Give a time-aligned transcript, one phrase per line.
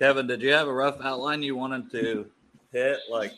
[0.00, 2.26] Kevin, did you have a rough outline you wanted to
[2.72, 3.32] hit, like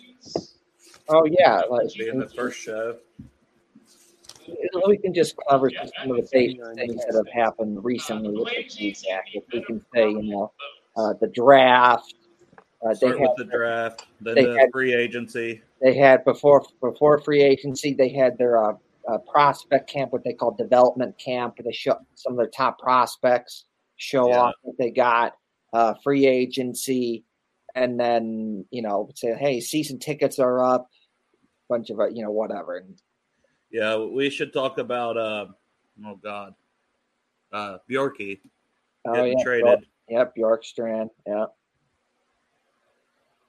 [1.09, 2.97] Oh yeah, like being the first show?
[4.87, 8.77] we can just cover some of the basic things that have happened recently with the
[8.79, 9.47] Blue Jackets.
[9.53, 10.53] We can say, you know,
[10.97, 12.15] uh, the draft.
[12.85, 15.63] Uh, they Start had with the draft, then they the had- free agency.
[15.81, 18.75] they had before before free agency they had their uh,
[19.09, 21.55] uh, prospect camp, what they call development camp.
[21.59, 23.65] where They show some of their top prospects
[23.97, 24.41] show Yeah.
[24.43, 25.35] off what they got.
[25.73, 27.25] Uh, free agency,
[27.75, 30.91] and then you know say, hey, season tickets are up.
[31.69, 32.77] Bunch of uh, you know whatever.
[32.77, 33.01] And
[33.71, 35.17] Yeah, we should talk about.
[35.17, 35.47] Uh,
[36.07, 36.55] oh God,
[37.53, 38.41] uh, Bjorky
[39.07, 41.47] oh getting yeah, traded Bjork, yeah, Bjorkstrand, yeah.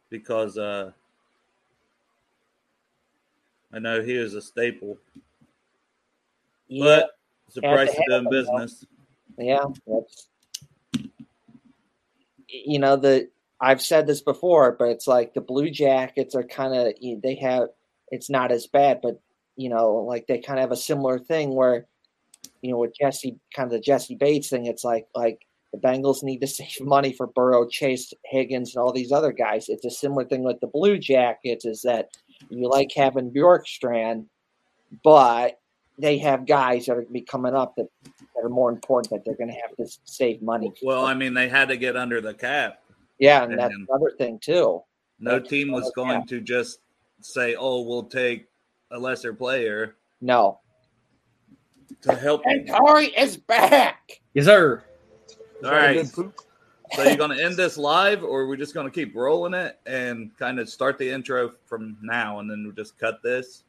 [0.10, 0.91] because uh,
[3.74, 4.98] I know he was a staple,
[6.68, 7.10] Yeah, but
[7.48, 8.30] it's the to price of doing though.
[8.30, 8.85] business.
[9.38, 10.27] Yeah, that's
[12.53, 16.76] you know the I've said this before, but it's like the Blue Jackets are kind
[16.76, 17.70] of they have
[18.12, 19.20] it's not as bad, but
[19.55, 21.87] you know like they kind of have a similar thing where
[22.62, 24.65] you know with Jessie kind of the Jessie Bates thing.
[24.65, 28.93] It's like like the Bengals need to save money for Burrow, Chase, Higgins, and all
[28.93, 29.70] these other guys.
[29.70, 31.65] It's a similar thing with the Blue Jackets.
[31.65, 32.10] Is that
[32.49, 34.26] you like having Bjorkstrand,
[35.04, 35.60] but
[35.98, 39.10] they have guys that are going to be coming up that, that are more important
[39.12, 40.72] that they're going to have to save money.
[40.82, 42.82] Well, I mean, they had to get under the cap.
[43.20, 44.82] yeah, and that's another thing too.
[45.20, 46.80] No That's team was another going to just
[47.22, 48.48] say, "Oh, we'll take
[48.91, 50.60] a lesser player No,
[52.02, 54.20] to help." and Corey is back.
[54.34, 54.84] Yes, sir.
[55.63, 56.05] All right.
[56.05, 56.32] So
[57.04, 59.80] you're going to end this live, or we're we just going to keep rolling it
[59.85, 63.63] and kind of start the intro from now, and then we'll just cut this?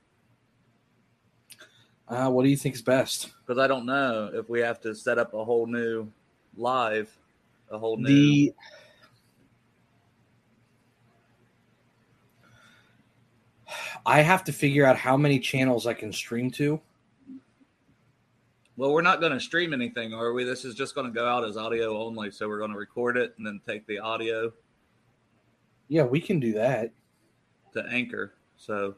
[2.06, 3.30] Uh, what do you think is best?
[3.46, 6.10] Because I don't know if we have to set up a whole new
[6.56, 7.16] live,
[7.70, 8.06] a whole new.
[8.08, 8.54] The
[14.06, 16.80] I have to figure out how many channels I can stream to.
[18.76, 20.44] Well, we're not going to stream anything, are we?
[20.44, 22.30] This is just going to go out as audio only.
[22.30, 24.52] So we're going to record it and then take the audio
[25.88, 26.92] Yeah, we can do that.
[27.72, 28.34] to Anchor.
[28.56, 28.96] So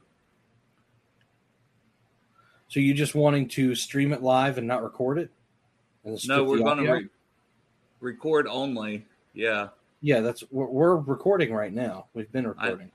[2.69, 5.31] So you just wanting to stream it live and not record it?
[6.27, 7.09] No, we're going to re-
[8.01, 9.05] record only.
[9.35, 9.69] Yeah,
[10.01, 12.07] Yeah, that's we're, we're recording right now.
[12.15, 12.91] We've been recording.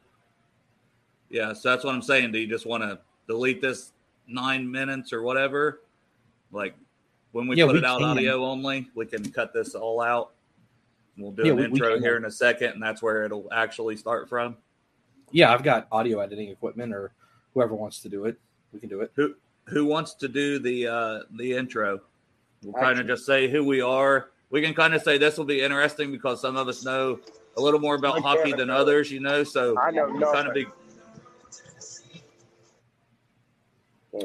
[1.30, 1.54] yeah.
[1.54, 2.32] So that's what I'm saying.
[2.32, 3.92] Do you just want to delete this
[4.28, 5.82] nine minutes or whatever?
[6.52, 6.76] Like
[7.32, 8.10] when we Yeah, put we it out can.
[8.10, 10.32] audio only, we can cut this all out.
[11.18, 12.04] We'll do Yeah, an we- we intro can.
[12.04, 14.58] here in a second, and that's where it'll actually start from.
[15.34, 17.14] yeah, I've got audio editing equipment, or
[17.54, 18.38] whoever wants to do it,
[18.74, 19.12] we can do it.
[19.16, 19.36] Who
[19.72, 22.02] who wants to do the uh the intro?
[22.64, 24.30] We'll kind of just say who we are.
[24.52, 27.20] We can kind of say this will be interesting because some of us know
[27.58, 28.82] a little more about Like hockey than knows.
[28.82, 29.44] others, you know.
[29.44, 30.68] So I know we'll kind of be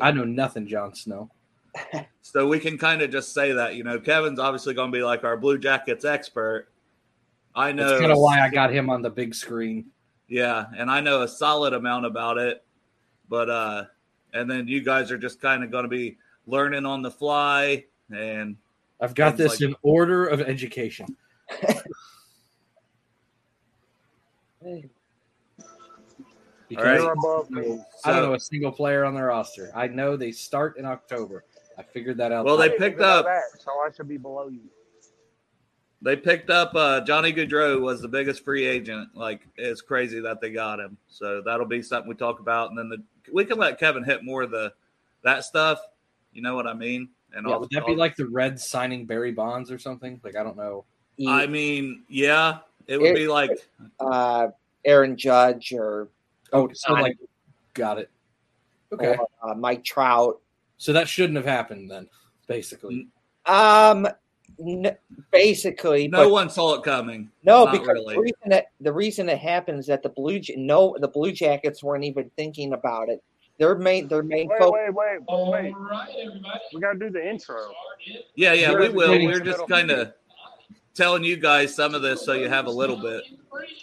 [0.00, 1.30] I know nothing, Jon Snow.
[2.22, 5.04] so we can kind of just say that, you know, Kevin's obviously going to be
[5.04, 6.68] like our Blue Jackets expert.
[7.54, 9.86] I know That's kind of why I got him on the big screen.
[10.28, 12.64] Yeah, and I know a solid amount about it,
[13.28, 13.84] but uh
[14.32, 16.16] and then you guys are just kind of going to be
[16.47, 18.56] learning on the fly and
[19.00, 21.16] I've got this like- in order of education.
[26.69, 27.00] Because right.
[28.04, 29.70] I don't know a single player on their roster.
[29.75, 31.44] I know they start in October.
[31.78, 32.44] I figured that out.
[32.44, 34.62] Well, they picked up- that, so I should be below you.
[36.02, 39.08] They picked up uh Johnny Gaudreau was the biggest free agent.
[39.14, 40.96] Like it's crazy that they got him.
[41.08, 43.02] So that'll be something we talk about and then the
[43.32, 44.72] we can let Kevin hit more of the
[45.22, 45.80] that stuff.
[46.32, 47.08] You know what I mean?
[47.32, 50.20] And yeah, I'll- would that be I'll- like the Reds signing Barry Bonds or something?
[50.22, 50.84] Like I don't know.
[51.26, 53.50] I mean, yeah, it would It- be like
[54.00, 54.48] uh,
[54.84, 56.08] Aaron Judge or
[56.52, 57.16] Oh, so like
[57.74, 58.10] got it.
[58.92, 60.40] Okay, or, uh, Mike Trout.
[60.76, 62.08] so that shouldn't have happened then.
[62.46, 63.08] Basically,
[63.46, 64.06] Um,
[64.60, 64.96] n-
[65.32, 67.30] basically, no but one saw it coming.
[67.44, 68.15] no, Not because really.
[68.15, 71.82] the reason that the reason it happened is that the blue no the Blue Jackets
[71.82, 73.22] weren't even thinking about it.
[73.59, 74.80] Their main their main Wait, focus.
[74.86, 75.72] wait, wait, All wait.
[75.72, 76.60] right, everybody.
[76.74, 77.62] We gotta do the intro.
[78.34, 79.12] Yeah, yeah, we will.
[79.12, 80.12] We're just kind of
[80.94, 83.22] telling you guys some of this so you have a little bit.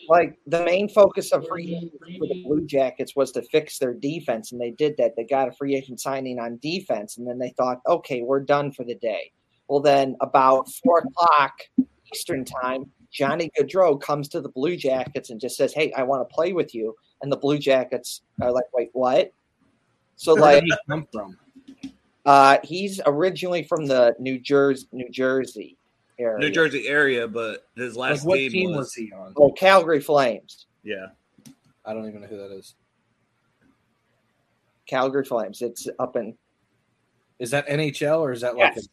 [0.09, 3.93] like the main focus of free agency for the Blue Jackets was to fix their
[3.93, 5.15] defense, and they did that.
[5.15, 8.71] They got a free agent signing on defense, and then they thought, okay, we're done
[8.71, 9.31] for the day.
[9.67, 11.53] Well, then about four o'clock
[12.13, 16.27] Eastern time, Johnny Gaudreau comes to the Blue Jackets and just says, "Hey, I want
[16.27, 19.31] to play with you." And the Blue Jackets are like, "Wait, what?"
[20.15, 21.37] So where like, did he come from?
[22.25, 25.77] uh, he's originally from the New Jersey, New Jersey.
[26.19, 26.37] area.
[26.39, 29.33] New Jersey area, but his Like, last what team, team was, was he on?
[29.35, 30.67] Oh, Calgary Flames.
[30.83, 31.07] yeah.
[31.85, 32.75] I don't even know who that is.
[34.85, 35.61] Calgary Flames.
[35.61, 36.37] It's up in
[37.39, 38.75] Is that NHL or is that like?
[38.75, 38.87] Yes.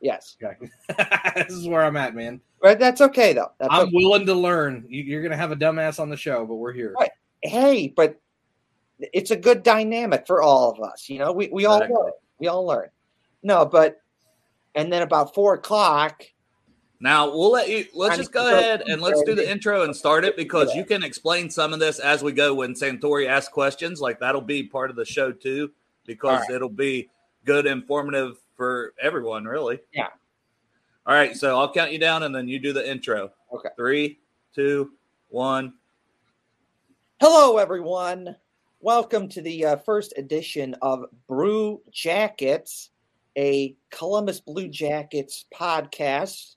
[0.00, 0.56] Yes, okay.
[1.36, 2.40] this is where I'm at, man.
[2.62, 3.52] but that's okay though.
[3.58, 3.90] That's I'm okay.
[3.94, 4.84] willing to learn.
[4.88, 6.94] You- You're gonna have a dumbass on the show, but we're here.
[6.98, 7.10] Right.
[7.42, 8.20] hey, but
[9.12, 11.08] it's a good dynamic for all of us.
[11.08, 11.96] You know, we we all Exactly.
[12.02, 12.12] learn.
[12.40, 12.88] We all learn.
[13.42, 14.00] No, but
[14.74, 16.24] and then about four o'clock.
[17.00, 17.84] Now we'll let you.
[17.94, 21.04] Let's just go ahead and let's do the intro and start it because you can
[21.04, 24.00] explain some of this as we go when Santori asks questions.
[24.00, 25.70] Like that'll be part of the show too,
[26.06, 26.50] because All right.
[26.50, 27.08] it'll be
[27.44, 29.78] good, informative for everyone, really.
[29.94, 30.08] Yeah.
[31.06, 33.30] All right, so I'll count you down and then you do the intro.
[33.54, 33.68] Okay.
[33.76, 34.18] Three,
[34.52, 34.90] two,
[35.28, 35.74] one.
[37.20, 38.36] Hello, everyone.
[38.80, 42.90] Welcome to the uh, first edition of Brew Jackets,
[43.36, 46.56] a Columbus Blue Jackets podcast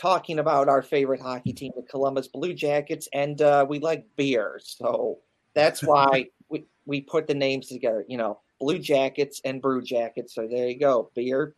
[0.00, 4.58] talking about our favorite hockey team, the Columbus Blue Jackets, and uh, we like beer.
[4.62, 5.18] So
[5.54, 10.34] that's why we, we put the names together, you know, Blue Jackets and Brew Jackets.
[10.34, 11.54] So there you go, beer,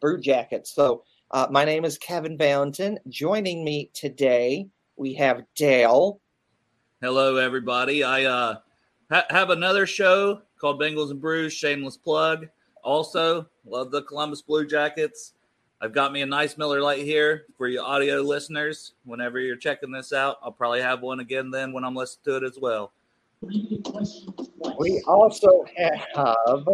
[0.00, 0.70] Brew Jackets.
[0.70, 2.98] So uh, my name is Kevin Valentin.
[3.08, 6.20] Joining me today, we have Dale.
[7.00, 8.02] Hello, everybody.
[8.02, 8.56] I uh,
[9.10, 11.52] ha- have another show called Bengals and Brews.
[11.52, 12.48] Shameless plug.
[12.82, 15.34] Also, love the Columbus Blue Jackets.
[15.80, 18.94] I've got me a nice Miller Lite here for you audio listeners.
[19.04, 22.44] Whenever you're checking this out, I'll probably have one again then when I'm listening to
[22.44, 22.92] it as well.
[23.40, 26.66] We also have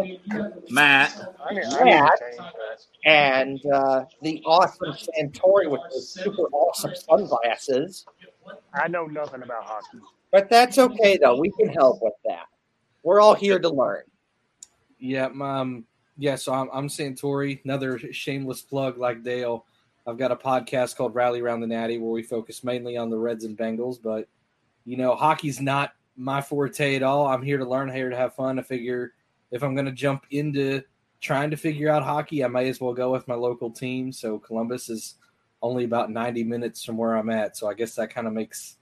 [0.69, 2.11] Matt, I need, I need Matt.
[2.17, 2.79] to change that.
[3.05, 8.05] and uh, the awesome Santori with the super awesome sunglasses.
[8.73, 9.99] I know nothing about hockey.
[10.31, 11.37] But that's okay though.
[11.39, 12.45] We can help with that.
[13.03, 14.03] We're all here to learn.
[14.97, 15.85] Yeah, um,
[16.17, 16.35] yeah.
[16.35, 17.63] So I'm, I'm Santori.
[17.63, 19.65] Another shameless plug, like Dale.
[20.07, 23.17] I've got a podcast called Rally Around the Natty where we focus mainly on the
[23.17, 23.97] Reds and Bengals.
[24.01, 24.27] But
[24.83, 27.27] you know, hockey's not my forte at all.
[27.27, 28.59] I'm here to learn, here to have fun.
[28.59, 29.13] I figure
[29.51, 30.81] if I'm going to jump into
[31.21, 34.11] trying to figure out hockey, I may as well go with my local team.
[34.11, 35.15] So Columbus is
[35.61, 37.57] only about 90 minutes from where I'm at.
[37.57, 38.77] So I guess that kind of makes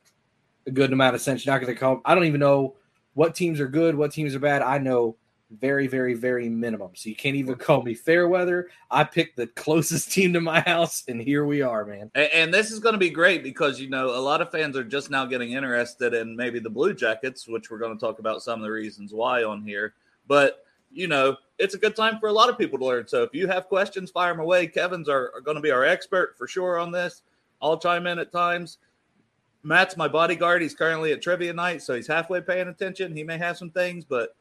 [0.68, 1.46] a good amount of sense.
[1.46, 2.02] You're not going to call.
[2.06, 2.76] I don't even know
[3.14, 4.62] what teams are good, what teams are bad.
[4.62, 5.16] I know
[5.60, 6.92] very, very, very minimum.
[6.96, 8.70] So you can't even call me fair weather.
[8.92, 12.12] I picked the closest team to my house, and here we are, man.
[12.16, 14.78] A- and this is going to be great because you know a lot of fans
[14.78, 18.20] are just now getting interested in maybe the Blue Jackets, which we're going to talk
[18.20, 19.94] about some of the reasons why on here.
[20.28, 23.08] But you know, it's a good time for a lot of people to learn.
[23.08, 24.68] So if you have questions, fire them away.
[24.68, 27.24] Kevin's are, are going to be our expert for sure on this.
[27.62, 28.78] I'll chime in at times.
[29.64, 30.62] Matt's my bodyguard.
[30.62, 33.16] He's currently at trivia night, so he's halfway paying attention.
[33.16, 34.36] He may have some things, but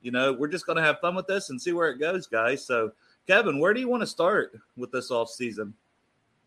[0.00, 2.26] you know, we're just going to have fun with this and see where it goes,
[2.26, 2.64] guys.
[2.64, 2.92] So,
[3.26, 5.74] Kevin, where do you want to start with this off season?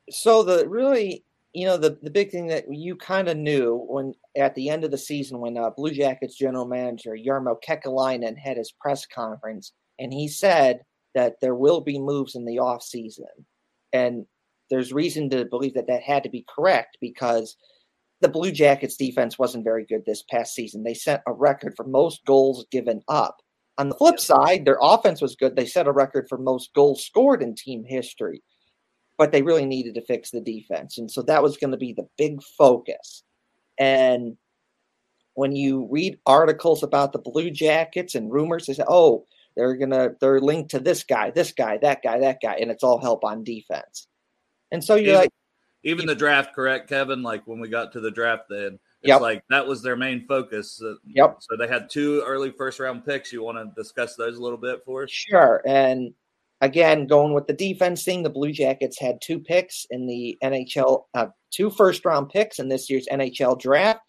[0.09, 1.23] So the really,
[1.53, 4.83] you know, the the big thing that you kind of knew when at the end
[4.83, 9.71] of the season when uh, Blue Jackets general manager Jarmo Kekalainen had his press conference
[9.99, 10.81] and he said
[11.15, 13.45] that there will be moves in the off season,
[13.94, 14.25] and
[14.69, 17.56] there's reason to believe that that had to be correct because
[18.23, 20.83] the Blue Jackets defense wasn't very good this past season.
[20.83, 23.37] They set a record for most goals given up.
[23.77, 25.55] On the flip side, their offense was good.
[25.55, 28.41] They set a record for most goals scored in team history
[29.17, 30.97] but they really needed to fix the defense.
[30.97, 33.23] And so that was going to be the big focus.
[33.77, 34.37] And
[35.35, 39.25] when you read articles about the Blue Jackets and rumors, they say, oh,
[39.56, 42.56] they're going to, they're linked to this guy, this guy, that guy, that guy.
[42.56, 44.07] And it's all help on defense.
[44.71, 45.30] And so you're Even- like,
[45.83, 47.21] Even the draft, correct, Kevin?
[47.21, 49.21] Like when we got to the draft, then it's Yep.
[49.21, 50.81] like that was their main focus.
[50.81, 53.33] Uh, yep, So they had two early first round picks.
[53.33, 55.11] You want to discuss those a little bit for us?
[55.11, 55.61] Sure.
[55.68, 56.13] And
[56.61, 61.04] again, going with the defense thing, the Blue Jackets had two picks in the NHL,
[61.13, 63.99] uh, two first round picks in this year's NHL draft,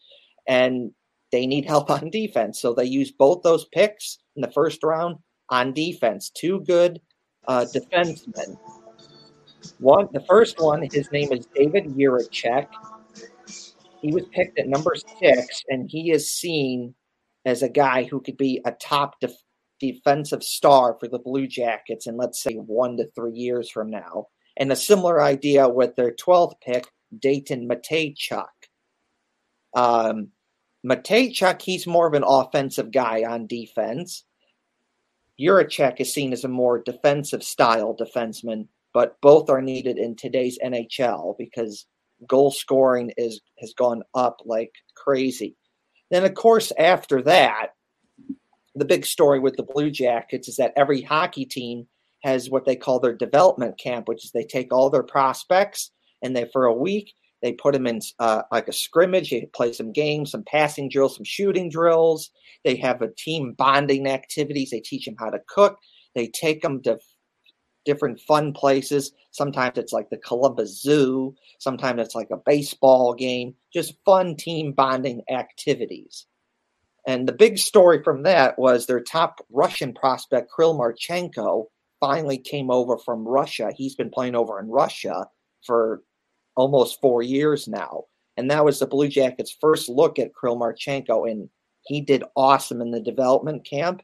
[0.46, 0.92] and
[1.32, 2.60] they need help on defense.
[2.60, 5.16] So they used both those picks in the first round
[5.50, 6.30] on defense.
[6.30, 7.00] Two good
[7.48, 8.56] uh, defensemen.
[9.78, 12.66] One, the first one, his name is David Jiricek.
[14.00, 16.94] He was picked at number six, and he is seen
[17.44, 19.42] as a guy who could be a top def-
[19.80, 24.28] defensive star for the Blue Jackets in, let's say, one to three years from now.
[24.56, 26.86] And a similar idea with their 12th pick,
[27.18, 28.46] Denton Mateychuk.
[29.74, 30.28] Um,
[30.86, 34.24] Mateychuk, he's more of an offensive guy on defense.
[35.40, 40.58] Jiricek is seen as a more defensive style defenseman, but both are needed in today's
[40.64, 41.86] NHL because
[42.26, 45.56] goal scoring is has gone up like crazy.
[46.10, 47.72] Then, of course, after that,
[48.74, 51.86] the big story with the Blue Jackets is that every hockey team
[52.22, 55.90] has what they call their development camp, which is they take all their prospects
[56.22, 57.12] and they for a week
[57.44, 59.28] they put them in uh, like a scrimmage.
[59.28, 62.30] They play some games, some passing drills, some shooting drills.
[62.64, 64.70] They have a team bonding activities.
[64.70, 65.76] They teach them how to cook.
[66.14, 66.98] They take them to
[67.84, 69.12] different fun places.
[69.30, 71.34] Sometimes it's like the Columbus Zoo.
[71.58, 73.54] Sometimes it's like a baseball game.
[73.72, 76.26] Just fun team bonding activities.
[77.06, 81.66] And the big story from that was their top Russian prospect, Kirill Marchenko,
[82.00, 83.70] finally came over from Russia.
[83.76, 85.26] He's been playing over in Russia
[85.66, 86.02] for
[86.56, 88.04] almost four years now.
[88.36, 91.48] And that was the Blue Jackets' first look at Kirill Marchenko, and
[91.82, 94.02] he did awesome in the development camp.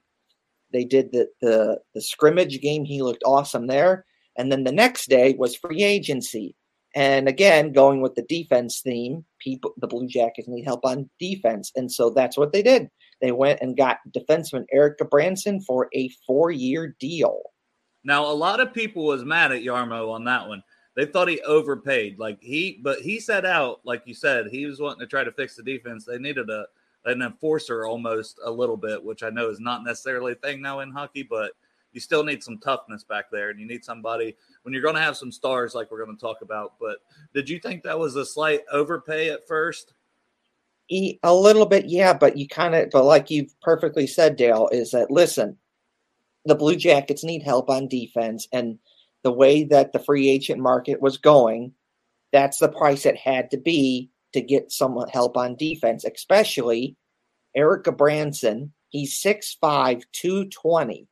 [0.72, 4.04] They did the, the the scrimmage game; he looked awesome there.
[4.36, 6.54] And then the next day was free agency,
[6.94, 9.24] and again going with the defense theme.
[9.40, 12.88] People, the Blue Jackets need help on defense, and so that's what they did.
[13.20, 17.40] They went and got defenseman Erik Branson for a four year deal.
[18.02, 20.62] Now, a lot of people was mad at Jarmo on that one
[20.96, 22.18] they thought he overpaid.
[22.18, 25.32] Like he, but he set out, like you said, he was wanting to try to
[25.32, 26.04] fix the defense.
[26.04, 26.66] They needed a
[27.04, 30.80] an enforcer almost a little bit, which I know is not necessarily a thing now
[30.80, 31.52] in hockey, but
[31.92, 35.00] you still need some toughness back there, and you need somebody when you're going to
[35.00, 36.74] have some stars like we're going to talk about.
[36.80, 36.98] But
[37.34, 39.94] did you think that was a slight overpay at first?
[40.92, 44.90] A little bit, yeah, but you kind of, but like you've perfectly said, Dale, is
[44.90, 45.56] that listen,
[46.44, 48.78] the Blue Jackets need help on defense, and
[49.22, 51.72] the way that the free agent market was going,
[52.32, 56.96] that's the price it had to be to get some help on defense, especially
[57.54, 58.70] Erik Gudbranson.
[58.88, 61.06] He's 6'5, 220.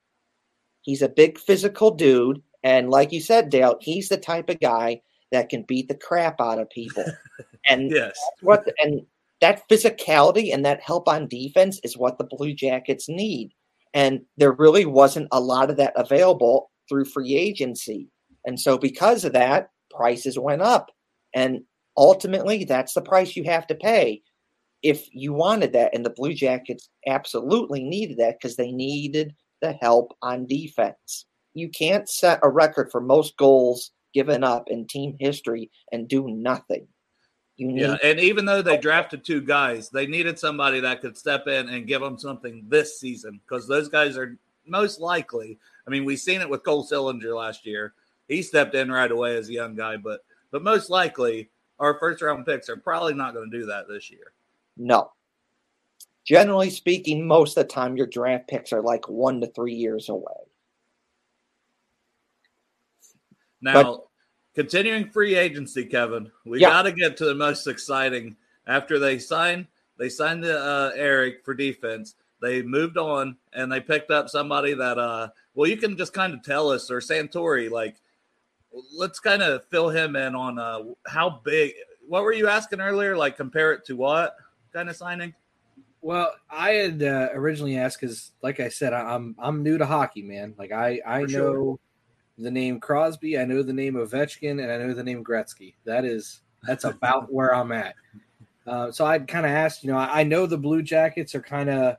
[0.83, 2.43] He's a big physical dude.
[2.63, 6.41] And like you said, Dale, he's the type of guy that can beat the crap
[6.41, 7.05] out of people.
[7.69, 8.19] And yes.
[8.41, 9.03] what and
[9.41, 13.53] that physicality and that help on defense is what the Blue Jackets need.
[13.95, 18.09] And there really wasn't a lot of that available through free agency.
[18.45, 20.91] And so, because of that, prices went up.
[21.35, 21.63] And
[21.99, 24.23] ultimately, that's the price you have to pay
[24.83, 25.95] if you wanted that.
[25.95, 31.27] And the Blue Jackets absolutely needed that because they needed the help on defense.
[31.53, 36.29] You can't set a record for most goals given up in team history and do
[36.29, 36.89] nothing.
[37.57, 41.19] You need- yeah, and even though they drafted two guys, they needed somebody that could
[41.19, 45.91] step in and give them something this season because those guys are most likely I
[45.91, 47.95] mean, we've seen it with Cole Sillinger last year.
[48.29, 51.49] He stepped in right away as a young guy, but but most likely
[51.79, 54.33] our first round picks are probably not going to do that this year.
[54.77, 55.13] No.
[56.25, 60.09] Generally speaking, most of the time your draft picks are like one to three years
[60.09, 60.25] away.
[63.61, 64.07] Now, but,
[64.55, 66.69] continuing free agency, Kevin, we yeah.
[66.69, 68.37] got to get to the most exciting.
[68.67, 69.67] After they signed,
[69.99, 72.15] they signed the uh, Erik for defense.
[72.41, 76.35] They moved on and they picked up somebody that uh, well, you can just kind
[76.35, 77.97] of tell us, or Santori, like,
[78.93, 81.73] let's kind of fill him in on uh, how big.
[82.07, 83.17] What were you asking earlier?
[83.17, 84.35] Like, compare it to what
[84.73, 85.35] kind of signing?
[86.01, 89.87] Well, I had uh, originally asked because, like I said, I, am I'm new to
[89.87, 90.55] hockey, man.
[90.59, 91.79] Like I I For know sure.
[92.39, 95.75] the name Crosby, I know the name Ovechkin, and I know the name Gretzky.
[95.85, 97.95] That is that's about where I'm at.
[98.67, 101.41] Uh, so I'd kind of asked, you know, I, I know the Blue Jackets are
[101.41, 101.97] kind of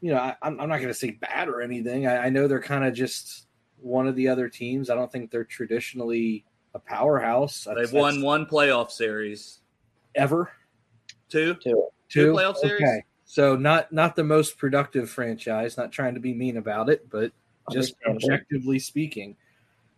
[0.00, 2.06] you know, I, am not going to say bad or anything.
[2.06, 3.46] I, I know they're kind of just
[3.82, 4.90] one of the other teams.
[4.90, 6.44] I don't think they're traditionally
[6.74, 7.66] a powerhouse.
[7.74, 9.60] They've won one playoff series
[10.14, 10.50] ever.
[11.28, 12.82] Two, two, two playoff series.
[12.82, 15.76] Okay, so not not the most productive franchise.
[15.76, 17.32] Not trying to be mean about it, but
[17.70, 19.36] just objectively speaking.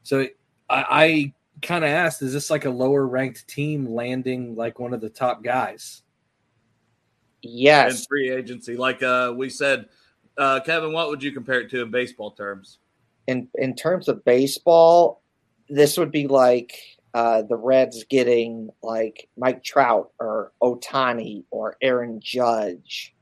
[0.02, 0.26] So
[0.68, 4.92] I, I kind of asked, is this like a lower ranked team landing like one
[4.92, 6.02] of the top guys?
[7.42, 8.00] Yes.
[8.00, 8.76] In free agency.
[8.76, 9.88] Like uh, we said,
[10.36, 12.78] uh, Kevin, what would you compare it to in baseball terms?
[13.32, 15.22] In in terms of baseball,
[15.68, 16.78] this would be like
[17.14, 23.14] uh, the Reds getting like Mike Trout or Ohtani or Aaron Judge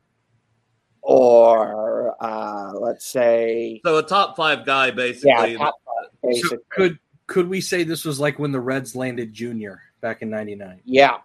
[1.02, 5.30] or uh, let's say so a top five guy basically.
[5.30, 6.58] Yeah, top five, basically.
[6.58, 10.30] So could could we say this was like when the Reds landed Junior back in
[10.30, 10.80] '99?
[10.84, 11.18] Yeah.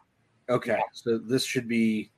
[0.49, 0.81] Okay, yeah.
[0.93, 2.11] so this should be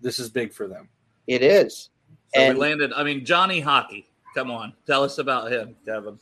[0.00, 0.88] this is big for them.
[1.26, 1.90] It is.
[2.34, 2.92] So and we landed.
[2.92, 4.09] I mean, Johnny Hockey.
[4.34, 6.18] Come on, tell us about him, Kevin.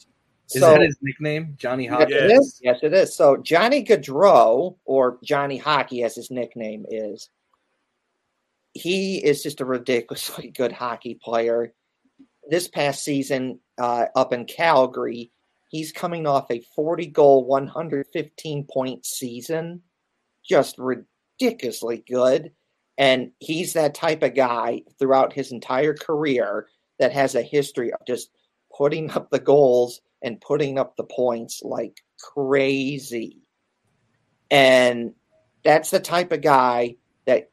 [0.54, 2.12] Is so, that his nickname, Johnny Hockey?
[2.12, 2.22] Yes.
[2.22, 2.60] It is.
[2.62, 3.14] Yes, it is.
[3.14, 7.28] So Johnny Gaudreau, or Johnny Hockey, as his nickname is,
[8.72, 11.74] he is just a ridiculously good hockey player.
[12.48, 15.30] This past season, uh, up in Calgary,
[15.68, 19.82] he's coming off a 40 goal, 115 point season.
[20.42, 22.52] Just ridiculously good.
[22.96, 28.00] And he's that type of guy throughout his entire career that has a history of
[28.06, 28.30] just
[28.76, 33.42] putting up the goals and putting up the points like crazy.
[34.50, 35.14] And
[35.64, 37.50] that's the type of guy that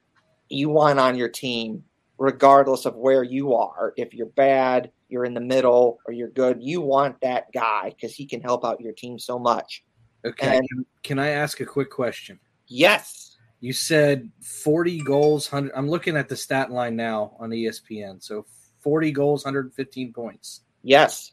[0.49, 1.83] you want on your team,
[2.17, 3.93] regardless of where you are.
[3.97, 8.15] If you're bad, you're in the middle, or you're good, you want that guy because
[8.15, 9.83] he can help out your team so much.
[10.25, 10.57] Okay.
[10.57, 12.39] And- can, I ask a quick question?
[12.67, 13.37] Yes.
[13.59, 15.73] You said 40 goals, 100.
[15.75, 18.21] I'm looking at the stat line now on ESPN.
[18.23, 18.45] So
[18.85, 20.61] 40 goals, 115 points.
[20.83, 21.31] Yes.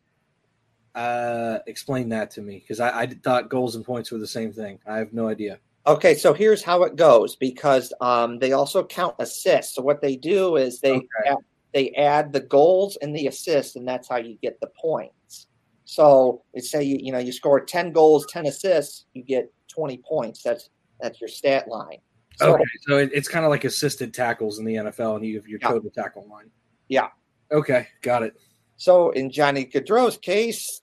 [0.94, 4.52] Uh, explain that to me because I, I thought goals and points were the same
[4.54, 4.78] thing.
[4.87, 5.59] I have no idea.
[5.87, 9.75] Okay, so here's how it goes because um, they also count assists.
[9.75, 11.06] So what they do is they Okay.
[11.26, 11.37] add,
[11.75, 15.49] they add the goals and the assists, and that's how you get the points.
[15.85, 19.99] So let's say you you know you score ten goals, ten assists, you get twenty
[20.09, 20.42] points.
[20.42, 21.99] That's that's your stat line.
[22.37, 25.37] So okay, so it, it's kind of like assisted tackles in the NFL, and you
[25.37, 25.68] have your Yeah.
[25.68, 26.50] total tackle line.
[26.88, 27.09] Yeah.
[27.52, 28.35] Okay, got it.
[28.76, 30.80] so in Johnny Gaudreau's case,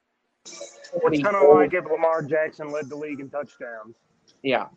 [1.01, 1.17] forty.
[1.17, 3.95] It's kind of like if Lamar Jackson led the league in touchdowns.
[4.43, 4.67] yeah.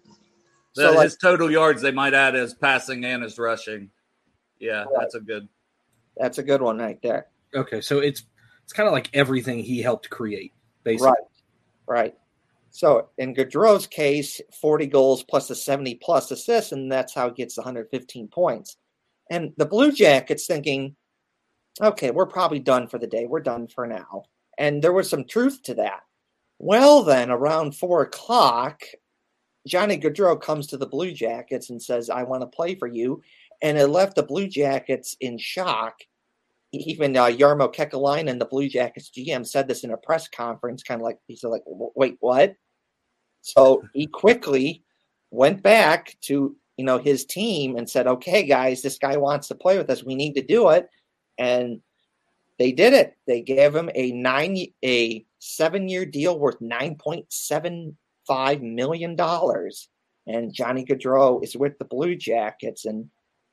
[0.75, 3.91] The, So like, his total yards they might add as passing and as rushing.
[4.59, 5.49] Yeah, that's a good.
[6.17, 7.27] that's a good one right there.
[7.55, 8.23] Okay, so it's
[8.65, 10.53] it's kind of like everything he helped create,
[10.85, 11.09] basically.
[11.09, 11.19] Right.
[11.87, 12.15] Right.
[12.71, 17.35] So in Gaudreau's case, 40 goals plus the 70 plus assists, and that's how he
[17.35, 18.77] gets 115 points.
[19.31, 20.97] And the Blue Jackets thinking,
[21.81, 23.27] okay, we're probably done for the day.
[23.27, 24.25] We're done for now.
[24.59, 26.01] And there was some truth to that.
[26.59, 28.83] Well, then around four o'clock,
[29.67, 33.23] Johnny Gaudreau comes to the Blue Jackets and says, I want to play for you.
[33.63, 35.95] And it left the Blue Jackets in shock
[36.73, 40.83] even uh, Jarmo Kekalainen, and the Blue Jackets GM, said this in a press conference,
[40.83, 42.55] kind of like he said, like, wait, what?
[43.43, 44.83] So he quickly
[45.31, 49.55] went back to you know his team and said, okay, guys, this guy wants to
[49.55, 50.05] play with us.
[50.05, 50.89] We need to do it,
[51.43, 51.81] and
[52.59, 53.17] they did it.
[53.27, 57.97] They gave him a nine, a seven year deal worth nine point seven
[58.27, 59.89] five million dollars,
[60.27, 63.09] and Johnny Gaudreau is with the Blue Jackets, and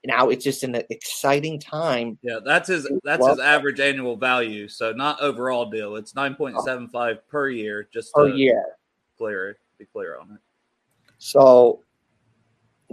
[0.05, 2.89] now it's just an exciting time Yeah, that's his.
[3.03, 4.67] That's his average annual value.
[4.67, 5.95] So not overall deal.
[5.95, 6.65] It's nine point oh.
[6.65, 7.89] seven five per year.
[7.91, 8.63] Just per to year.
[9.17, 10.41] clear be clear on it.
[11.17, 11.83] So,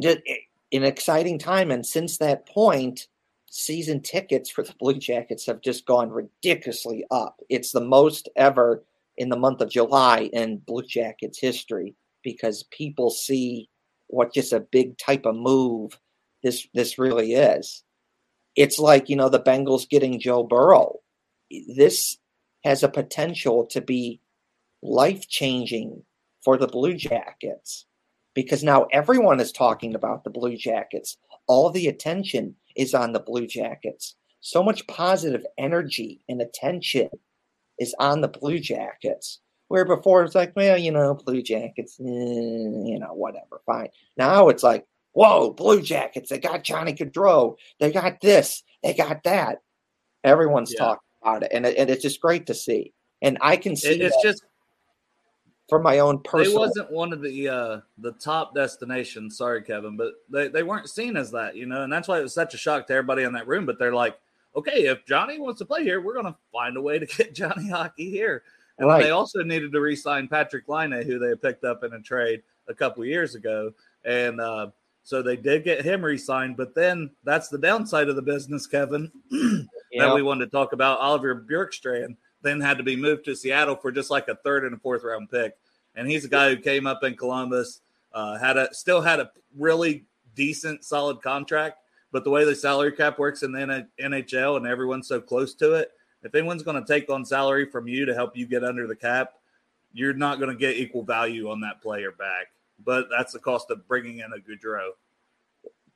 [0.00, 0.36] just eh,
[0.72, 1.70] an exciting time.
[1.70, 3.08] And since that point,
[3.56, 7.40] season tickets for the Blue Jackets have just gone ridiculously up.
[7.48, 8.84] It's the most ever
[9.16, 13.68] in the month of July in Blue Jackets history because people see
[14.08, 15.98] what just a big type of move
[16.42, 17.82] this this really is.
[18.54, 21.00] It's like, you know, the Bengals getting Joe Burrow.
[21.74, 22.18] This
[22.64, 24.20] has a potential to be
[24.82, 26.02] life changing
[26.42, 27.86] for the Blue Jackets
[28.34, 31.16] because now everyone is talking about the Blue Jackets.
[31.46, 34.16] All the attention is on the Blue Jackets.
[34.40, 37.08] So much positive energy and attention
[37.78, 39.40] is on the Blue Jackets.
[39.68, 43.88] Where before it's like, well, you know, Blue Jackets, eh, you know, whatever, fine.
[44.16, 49.24] Now it's like, whoa, Blue Jackets, they got Johnny Gaudreau, they got this, they got
[49.24, 49.58] that.
[50.22, 50.78] Everyone's Yeah.
[50.78, 52.92] talking about it, and, it, and it's just great to see.
[53.22, 54.44] And I can see It, it's just
[55.68, 56.60] from my own it personal.
[56.60, 59.36] wasn't one of the uh the top destinations.
[59.36, 62.22] Sorry, Kevin, but they they weren't seen as that, you know, and that's why it
[62.22, 63.66] was such a shock to everybody in that room.
[63.66, 64.18] But they're like,
[64.54, 67.68] okay, if Johnny wants to play here, we're gonna find a way to get Johnny
[67.68, 68.42] Hockey here.
[68.78, 69.04] And Right.
[69.04, 72.74] they also needed to re-sign Patrik Laine, who they picked up in a trade a
[72.74, 73.72] couple years ago,
[74.04, 74.68] and uh,
[75.02, 76.56] so they did get him re-signed.
[76.58, 79.10] But then that's the downside of the business, Kevin.
[79.30, 79.66] you
[79.98, 80.98] that we wanted to talk about.
[81.00, 82.16] Oliver Bjorkstrand
[82.46, 85.02] then had to be moved to Seattle for just like a third and a fourth
[85.02, 85.54] round pick,
[85.94, 87.80] and he's a guy who came up in Columbus,
[88.12, 90.04] uh, had a still had a really
[90.34, 91.78] decent, solid contract.
[92.12, 95.74] But the way the salary cap works in the NHL and everyone's so close to
[95.74, 95.90] it,
[96.22, 98.96] if anyone's going to take on salary from you to help you get under the
[98.96, 99.34] cap,
[99.92, 102.48] you're not going to get equal value on that player back.
[102.84, 104.90] But that's the cost of bringing in a Gaudreau.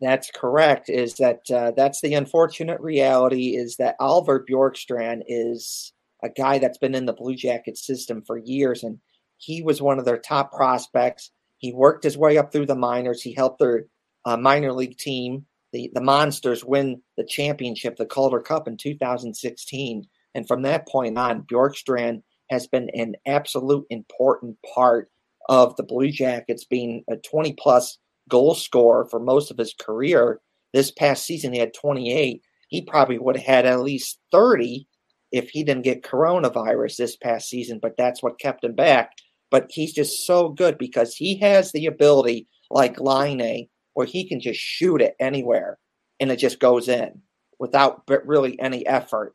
[0.00, 0.88] That's correct.
[0.88, 3.56] Is that uh, that's the unfortunate reality?
[3.56, 8.38] Is that Oliver Bjorkstrand is a guy that's been in the Blue Jackets system for
[8.38, 8.98] years, and
[9.38, 11.30] he was one of their top prospects.
[11.58, 13.22] He worked his way up through the minors.
[13.22, 13.86] He helped their
[14.24, 20.06] uh, minor league team, the the Monsters, win the championship, the Calder Cup in 2016.
[20.34, 25.10] And from that point on, Bjorkstrand has been an absolute important part
[25.48, 30.40] of the Blue Jackets, being a 20 plus goal scorer for most of his career.
[30.72, 32.42] This past season, he had 28.
[32.68, 34.86] He probably would have had at least 30
[35.32, 39.12] if he didn't get coronavirus this past season, but that's what kept him back.
[39.50, 44.40] But he's just so good because he has the ability, like Laine, where he can
[44.40, 45.78] just shoot it anywhere
[46.20, 47.20] and it just goes in
[47.58, 49.34] without really any effort.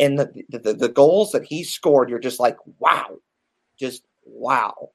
[0.00, 3.18] and the, the the goals that he scored, you're just like, wow,
[3.78, 4.90] just wow.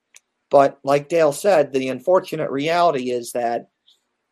[0.49, 3.69] But like Dale said, the unfortunate reality is that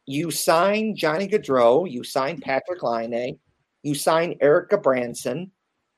[0.06, 3.40] you sign Johnny Gaudreau, you sign Patrik Laine,
[3.84, 5.52] you sign Erik Gudbranson,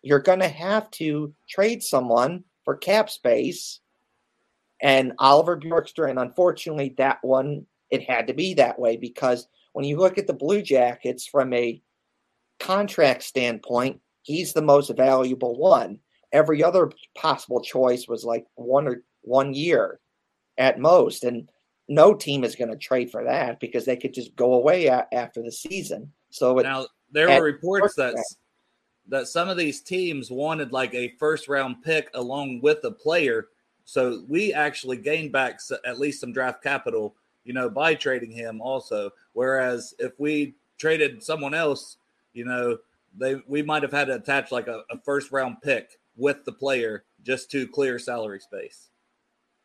[0.06, 3.80] you're going to have to trade someone for cap space.
[4.80, 9.98] And Oliver Bjorkstrand, unfortunately, that one, it had to be that way because when you
[9.98, 11.82] look at the Blue Jackets from a
[12.60, 15.98] contract standpoint, he's the most valuable one.
[16.32, 20.00] Every other possible choice was like one or one year
[20.60, 21.24] at most.
[21.24, 21.50] And
[21.88, 25.42] no team is going to trade for that because they could just go away after
[25.42, 26.12] the season.
[26.30, 28.14] So it, now there were reports that
[29.08, 33.48] that some of these teams wanted like a first round pick along with a player.
[33.86, 38.62] So we actually gained back at least some draft capital, you know, by trading him
[38.62, 39.12] also.
[39.34, 41.98] Whereas if we traded someone else,
[42.34, 42.80] you know,
[43.18, 46.52] they we might have had to attach like a, a first round pick with the
[46.52, 48.90] player just to clear salary space.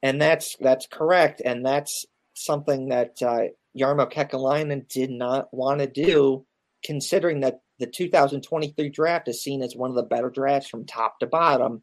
[0.02, 5.86] And that's that's correct, and that's something that uh, Jarmo Kekalainen did not want to
[5.86, 6.46] do,
[6.82, 11.18] considering that the 2023 draft is seen as one of the better drafts from top
[11.18, 11.82] to bottom.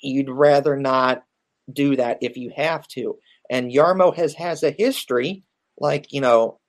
[0.00, 1.24] You'd rather not
[1.72, 3.18] do that if you have to.
[3.50, 5.42] And Jarmo has has a history,
[5.78, 6.60] like you know,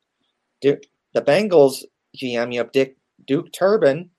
[0.61, 0.81] the
[1.15, 1.83] Bengals
[2.17, 4.09] GM, you have Dick Duke Tobin,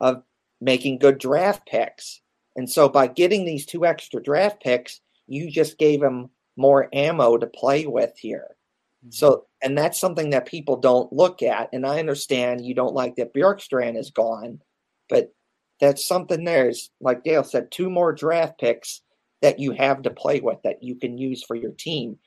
[0.00, 0.22] of
[0.60, 2.20] making good draft picks.
[2.54, 7.38] And so by getting these two extra draft picks, you just gave him more ammo
[7.38, 8.56] to play with here.
[9.04, 9.10] Mm-hmm.
[9.10, 11.68] So, and that's something that people don't look at.
[11.72, 14.60] And I understand you don't like that Bjorkstrand is gone,
[15.08, 15.32] but
[15.80, 19.02] that's something there's, like Dale said, two more draft picks
[19.40, 22.18] that you have to play with that you can use for your team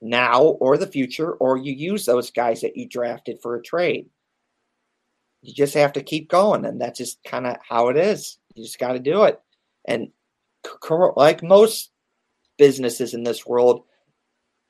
[0.00, 4.06] now or the future, or you use those guys that you drafted for a trade.
[5.42, 8.38] You just have to keep going, and that's just kind of how it is.
[8.54, 9.40] You just got to do it.
[9.86, 10.12] And
[11.16, 11.90] like most
[12.58, 13.84] businesses in this world,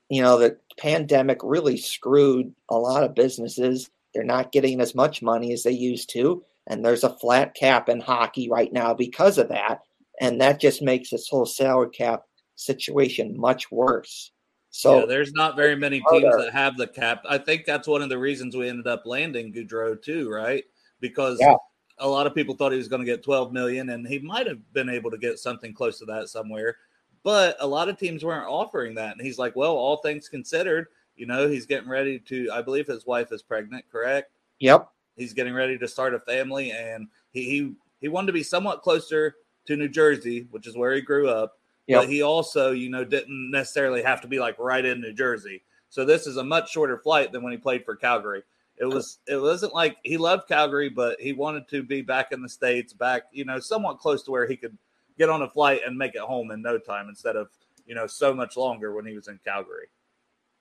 [0.09, 3.91] you know, the pandemic really screwed a lot of businesses.
[4.15, 6.43] They're not getting as much money as they used to.
[6.67, 9.81] And there's a flat cap in hockey right now because of that.
[10.21, 12.23] And that just makes this whole salary cap
[12.57, 14.33] situation much worse.
[14.71, 17.23] So yeah, there's not very many teams that have the cap.
[17.29, 20.65] I think that's one of the reasons we ended up landing Gaudreau too, right?
[21.01, 21.55] Because yeah.
[21.99, 24.47] a lot of people thought he was going to get 12 million, and he might
[24.47, 26.77] have been able to get something close to that somewhere.
[27.23, 29.13] But a lot of teams weren't offering that.
[29.13, 32.87] And he's like, well, all things considered, you know, he's getting ready to, I believe
[32.87, 34.31] his wife is pregnant, correct?
[34.61, 34.89] Yep.
[35.17, 38.83] He's getting ready to start a family and he, he, he wanted to be somewhat
[38.83, 39.35] closer
[39.67, 41.59] to New Jersey, which is where he grew up.
[41.89, 42.03] Yep.
[42.03, 45.63] But he also, you know, didn't necessarily have to be like right in New Jersey.
[45.89, 48.43] So this is a much shorter flight than when he played for Calgary.
[48.77, 52.43] It was it wasn't like he loved Calgary, but he wanted to be back in
[52.43, 54.77] the States, back, you know, somewhat close to where he could
[55.19, 57.49] get on a flight and make it home in no time instead of
[57.87, 59.89] you know so much longer when he was in Calgary.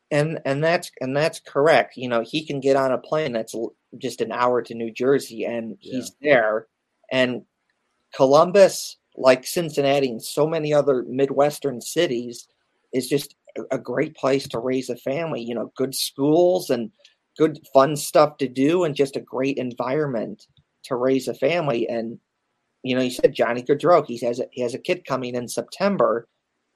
[0.10, 1.98] And and that's and that's correct.
[1.98, 3.54] You know, he can get on a plane that's
[3.98, 6.34] just an hour to New Jersey, and he's yeah.
[6.34, 6.67] there.
[7.12, 7.43] And
[8.15, 12.48] Columbus, like Cincinnati and so many other Midwestern cities,
[12.93, 13.36] is just
[13.72, 15.41] a great place to raise a family.
[15.41, 16.89] You know, good schools and
[17.38, 20.48] good fun stuff to do, and just a great environment
[20.84, 21.86] to raise a family.
[21.89, 22.17] And
[22.88, 24.06] you know, you said Johnny Gaudreau.
[24.06, 26.28] He has a, he has a kid coming in September,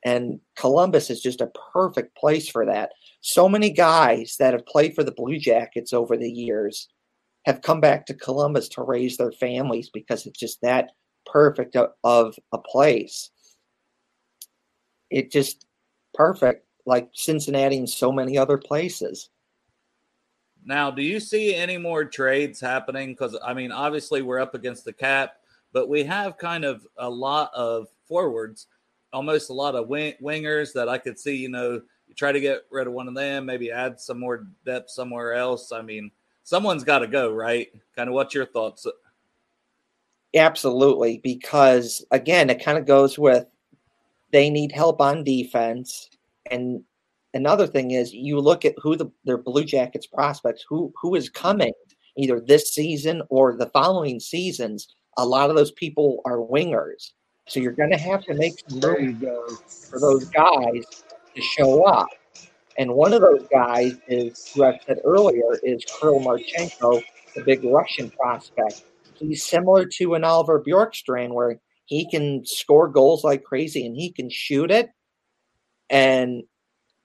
[0.04, 2.92] and Columbus is just a perfect place for that.
[3.22, 6.90] So many guys that have played for the Blue Jackets over the years
[7.46, 10.92] have come back to Columbus to raise their families because it's just that
[11.26, 13.32] perfect of, of a place.
[15.10, 15.66] It just
[16.14, 19.30] perfect, like Cincinnati and so many other places.
[20.64, 23.10] Now, do you see any more trades happening?
[23.10, 25.34] Because I mean, obviously, we're up against the cap
[25.74, 28.68] but we have kind of a lot of forwards,
[29.14, 31.36] almost a lot of wing- wingers that I could see.
[31.36, 34.48] You know, you try to get rid of one of them, maybe add some more
[34.66, 35.72] depth somewhere else.
[35.72, 36.12] I mean,
[36.44, 37.70] someone's got to go, right?
[37.96, 38.86] Kind of what's your thoughts?
[40.36, 43.46] Absolutely, because again, it kind of goes with
[44.32, 46.10] they need help on defense,
[46.50, 46.84] and
[47.34, 51.30] another thing is you look at who the their Blue Jackets prospects who who is
[51.30, 51.74] coming
[52.18, 57.12] either this season or the following seasons a lot of those people are wingers.
[57.48, 59.20] So you're going to have to make some room
[59.90, 60.84] for those guys
[61.36, 62.08] to show up.
[62.78, 67.04] And one of those guys is, who I said earlier, is Kirill Marchenko,
[67.36, 68.86] the big Russian prospect.
[69.16, 74.12] He's similar to an Oliver Bjorkstrand, where he can score goals like crazy and he
[74.12, 74.90] can shoot it.
[75.90, 76.44] And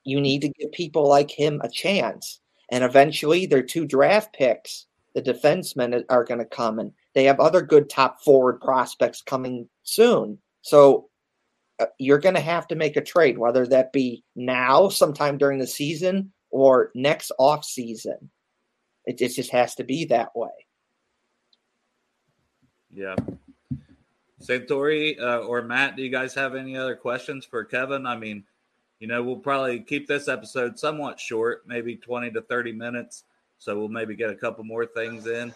[0.04, 2.40] you need to give people like him a chance.
[2.70, 6.78] And eventually, their two draft picks, the defensemen, are going to come.
[6.78, 10.38] And they have other good top forward prospects coming soon.
[10.60, 11.08] So
[11.80, 15.58] uh, you're going to have to make a trade, whether that be now, sometime during
[15.58, 18.30] the season, or next off season.
[19.06, 20.50] It, it just has to be that way.
[22.92, 23.16] Yeah.
[24.42, 28.04] Santori uh, or Matt, do you guys have any other questions for Kevin?
[28.04, 28.44] I mean,
[29.00, 33.24] you know, we'll probably keep this episode somewhat short, maybe 20 to 30 minutes.
[33.56, 35.54] So we'll maybe get a couple more things in.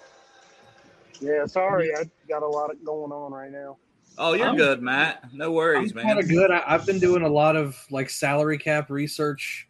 [1.20, 3.76] Yeah, sorry, I got a lot going on right now.
[4.18, 5.32] Oh, you're I'm- good, Matt.
[5.32, 6.04] No worries, man.
[6.04, 6.50] Kind of good.
[6.50, 9.68] I, I've been doing a lot of like salary cap research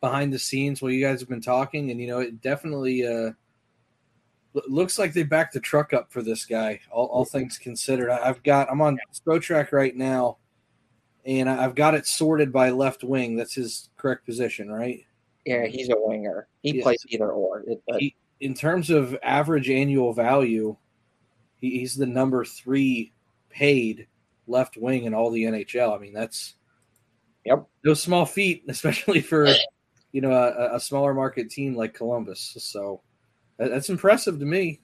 [0.00, 3.32] behind the scenes while you guys have been talking, and you know, it definitely uh,
[4.54, 6.80] lo- looks like they backed the truck up for this guy.
[6.90, 10.38] All, all things considered, I- I've got I'm on Spotrac right now,
[11.26, 13.36] and I- I've got it sorted by left wing.
[13.36, 15.04] That's his correct position, right?
[15.46, 16.48] Yeah, he's a winger.
[16.62, 16.82] He Yes.
[16.84, 17.64] plays either or.
[17.66, 20.76] It, but He, in terms of average annual value,
[21.60, 23.12] he, he's the number three
[23.50, 24.06] paid
[24.46, 25.94] left wing in all the NHL.
[25.94, 26.54] I mean, that's
[27.46, 27.66] Yep.
[27.84, 29.48] no small feat, especially for
[30.12, 32.56] you know a, a smaller market team like Columbus.
[32.60, 33.02] So
[33.58, 34.80] that, that's impressive to me.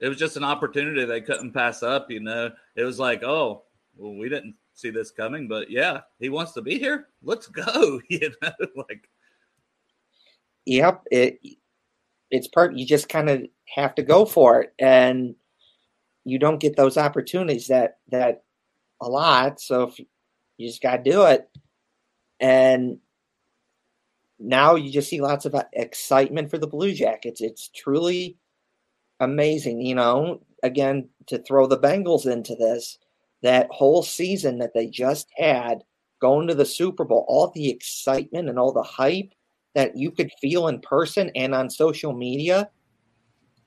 [0.00, 2.10] it was just an opportunity they couldn't pass up.
[2.10, 3.64] You know, it was like, oh,
[3.96, 7.08] well, we didn't see this coming, but yeah, he wants to be here.
[7.22, 8.00] Let's go.
[8.08, 9.08] You know, like
[10.66, 11.40] Yep, it
[12.30, 13.42] it's part you just kind of
[13.74, 15.34] have to go for it and
[16.24, 18.44] you don't get those opportunities that that
[19.00, 19.98] a lot so if
[20.60, 21.48] you just got to do it.
[22.38, 22.98] And
[24.38, 27.40] now you just see lots of uh, excitement for the blue jackets.
[27.40, 28.36] It's truly
[29.22, 32.96] amazing you know again to throw the bengals into this
[33.42, 35.84] that whole season that they just had
[36.22, 39.30] going to the super bowl all the excitement and all the hype
[39.74, 42.68] that you could feel in person and on social media,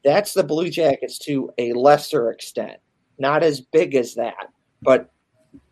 [0.04, 2.78] that's the Blue Jackets to a lesser extent.
[3.20, 4.50] Not as big as that,
[4.82, 5.10] but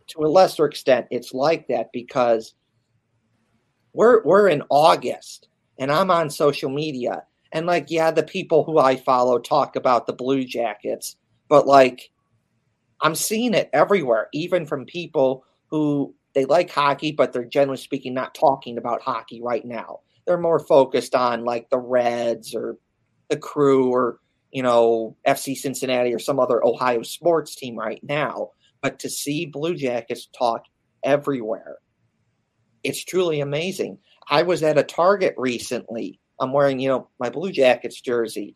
[0.08, 2.54] to a lesser extent, it's like that because
[3.94, 8.80] we're we're in August and I'm on social media and like yeah, the people who
[8.80, 11.18] I follow talk about the Blue Jackets,
[11.50, 12.12] but like
[13.02, 18.14] I'm seeing it everywhere, even from people who they like hockey, but they're generally speaking
[18.14, 22.78] not talking about hockey right now they're more focused on like the Reds or
[23.30, 24.20] the Crew or
[24.52, 28.52] you know FC Cincinnati or some other Ohio sports team right now.
[28.82, 30.64] But to see Blue Jackets talk
[31.04, 31.78] everywhere,
[32.84, 34.00] it's truly amazing.
[34.30, 36.20] I was at a Target recently.
[36.40, 38.56] I'm wearing you know my Blue Jackets jersey,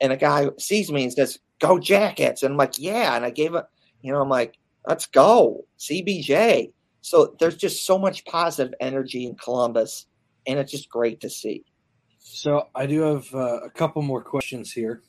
[0.00, 3.30] and a guy sees me and says, "Go Jackets!" And I'm like, "Yeah," and I
[3.30, 3.66] gave a
[4.02, 9.36] you know I'm like, "Let's go CBJ." So there's just so much positive energy in
[9.36, 10.06] Columbus
[10.48, 11.64] and it's just great to see.
[12.18, 15.02] So I do have uh, a couple more questions here.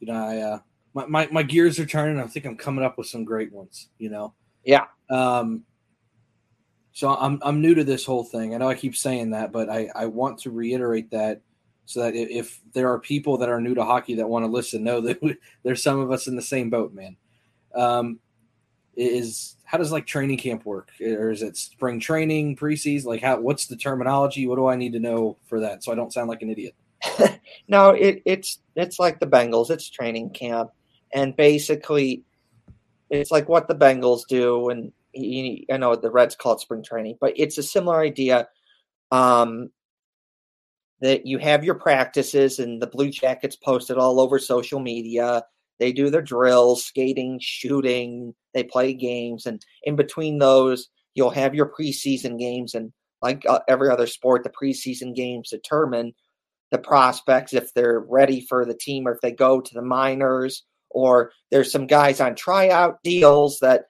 [0.00, 0.58] You know, I uh,
[0.94, 2.20] my, my my gears are turning.
[2.20, 3.88] I think I'm coming up with some great ones.
[3.98, 4.34] You know.
[4.64, 4.86] Yeah.
[5.10, 5.64] Um.
[6.92, 8.54] So I'm I'm new to this whole thing.
[8.54, 11.42] I know I keep saying that, but I I want to reiterate that
[11.84, 14.84] so that if, there are people that are new to hockey that want to listen,
[14.84, 17.16] know that we, there's some of us in the same boat, man.
[17.74, 18.18] Um,
[18.98, 23.04] is how does like training camp work, or is it spring training, preseason?
[23.04, 23.40] Like how?
[23.40, 24.46] What's the terminology?
[24.46, 26.74] What do I need to know for that so I don't sound like an idiot?
[27.68, 29.70] no, it, it's it's like the Bengals.
[29.70, 30.70] It's training camp,
[31.14, 32.24] and basically,
[33.08, 34.70] it's like what the Bengals do.
[34.70, 38.48] And you, I know the Reds call it spring training, but it's a similar idea.
[39.12, 39.70] Um,
[41.00, 45.44] that you have your practices, and the Blue Jackets posted all over social media.
[45.78, 48.34] They do their drills, skating, shooting.
[48.54, 52.74] They play games, and in between those, you'll have your preseason games.
[52.74, 56.12] And like uh, every other sport, the preseason games determine
[56.70, 60.64] the prospects if they're ready for the team or if they go to the minors.
[60.90, 63.84] Or there's some guys on tryout deals that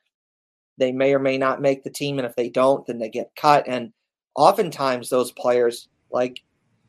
[0.78, 3.34] they may or may not make the team, and if they don't, then they get
[3.36, 3.66] cut.
[3.66, 3.92] And
[4.34, 6.40] oftentimes, those players, like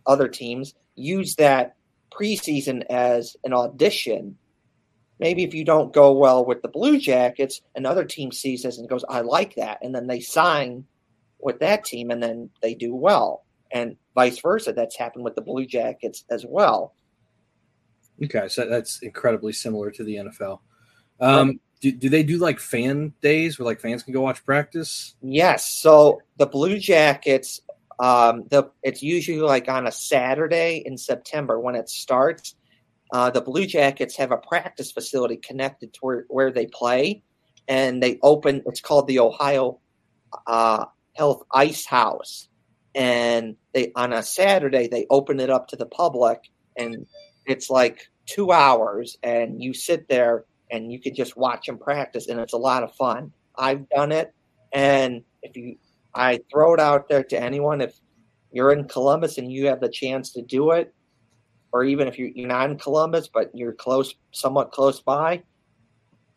[0.06, 1.76] other teams, use that
[2.12, 4.38] preseason as an audition
[5.20, 8.90] maybe if you don't go well with the Blue Jackets, another team sees this and
[8.90, 9.80] goes, I like that.
[9.82, 10.86] And then they sign
[11.40, 13.46] with that team and then they do well.
[13.72, 14.74] And vice versa.
[14.74, 16.96] That's happened with the Blue Jackets as well.
[18.24, 20.60] Okay, so that's incredibly similar to the NFL.
[21.20, 25.16] Um, do, do they do like fan days where like fans can go watch practice?
[25.22, 25.66] Yes.
[25.82, 27.62] So the Blue Jackets,
[28.00, 32.56] um, the it's usually like on a Saturday in September when it starts.
[33.12, 37.24] Uh, the Blue Jackets have a practice facility connected to where, where they play,
[37.68, 38.62] and they open.
[38.66, 39.80] It's called the Ohio
[40.46, 42.48] uh, Health Ice House,
[42.94, 46.40] and they on a Saturday they open it up to the public,
[46.78, 47.06] and
[47.46, 52.28] it's like two hours and you sit there and you can just watch them practice
[52.28, 53.32] and it's a lot of fun.
[53.58, 54.34] I've done it
[54.72, 55.78] and if you
[56.14, 58.00] I throw it out there to anyone if
[58.52, 60.94] you're in Columbus and you have the chance to do it,
[61.72, 65.44] or even if you're, you're not in Columbus but you're close, somewhat close by,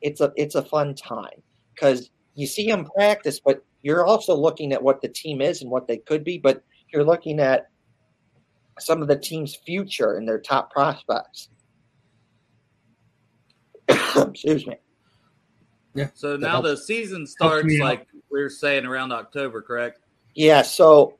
[0.00, 1.42] it's a it's a fun time
[1.74, 5.70] because you see them practice, but you're also looking at what the team is and
[5.70, 7.68] what they could be, but you're looking at
[8.78, 11.48] some of the team's future and their top prospects.
[13.88, 14.76] Excuse me.
[15.94, 16.08] Yeah.
[16.14, 20.00] So now the season starts like we are saying around October, correct?
[20.34, 20.62] Yeah.
[20.62, 21.18] So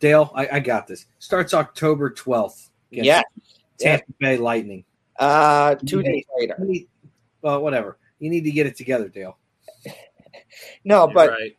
[0.00, 1.06] Dale, I, I got this.
[1.18, 2.70] Starts October 12th.
[2.92, 3.22] Against yeah,
[3.78, 4.84] Tampa Bay Lightning.
[5.18, 6.56] uh, two days later.
[6.58, 6.88] Need-
[7.42, 7.98] Well, whatever.
[8.18, 9.38] You need to get it together, Dale.
[10.84, 11.56] No, You're but right.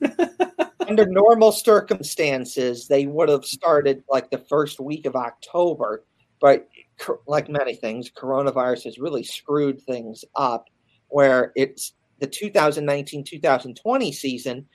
[0.88, 6.04] under normal circumstances, they would have started like the first week of October.
[6.40, 10.66] But co- like many things, coronavirus has really screwed things up.
[11.08, 14.66] Where it's the 2019 2020 season,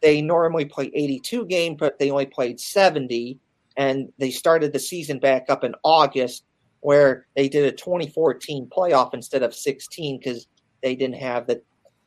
[0.00, 3.38] they normally play 82 games, but they only played 70.
[3.76, 6.44] And they started the season back up in August,
[6.80, 10.46] where they did a 2014 playoff instead of 16 because
[10.82, 11.60] they didn't have the,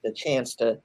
[0.04, 0.80] the chance to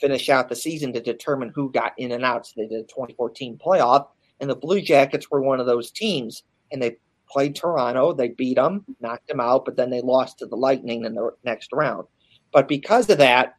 [0.00, 2.46] finish out the season to determine who got in and out.
[2.46, 4.08] So they did a 2014 playoff,
[4.40, 6.42] and the Blue Jackets were one of those teams.
[6.72, 6.96] And they
[7.28, 11.04] played Toronto, they beat them, knocked them out, but then they lost to the Lightning
[11.04, 12.06] in the next round.
[12.52, 13.56] But because of that,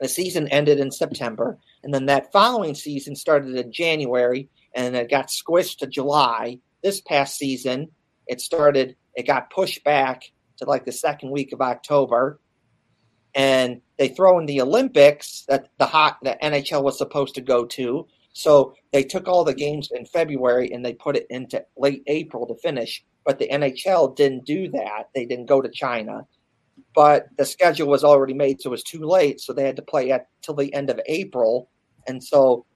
[0.00, 5.10] the season ended in September, and then that following season started in January, and it
[5.10, 6.58] got squished to July.
[6.82, 7.88] This past season,
[8.26, 10.22] it started, it got pushed back
[10.58, 12.40] to like the second week of October,
[13.34, 17.64] and they throw in the Olympics that the hot the NHL was supposed to go
[17.66, 18.06] to.
[18.32, 22.46] So they took all the games in February and they put it into late April
[22.46, 23.04] to finish.
[23.24, 25.08] But the NHL didn't do that.
[25.14, 26.26] They didn't go to China.
[26.94, 29.40] But the schedule was already made, so it was too late.
[29.40, 31.70] So they had to play at till the end of April.
[32.06, 32.66] And so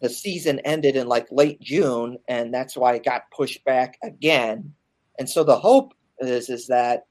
[0.00, 4.74] the season ended in like late June, and that's why it got pushed back again.
[5.18, 7.06] And so the hope is is that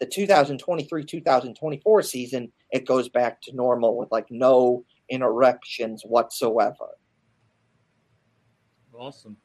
[0.00, 6.96] the 2023-2024 season it goes back to normal with like no interruptions whatsoever.
[8.94, 9.36] Awesome.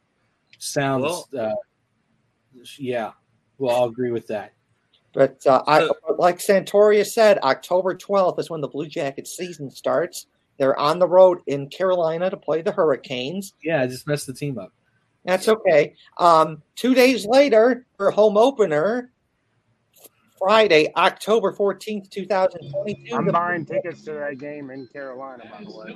[0.59, 1.51] Sounds, uh,
[2.77, 3.11] yeah.
[3.57, 4.53] Well, I'll agree with that.
[5.13, 10.27] But uh, I, like Santoria said, October 12th is when the Blue Jackets season starts.
[10.57, 13.53] They're on the road in Carolina to play the Hurricanes.
[13.63, 14.73] Yeah, I just messed the team up.
[15.25, 15.93] That's okay.
[16.17, 19.11] Um, two days later, for home opener,
[20.39, 23.15] Friday, October 14th, 2022.
[23.15, 25.95] I'm the- buying tickets to that game in Carolina, by the way.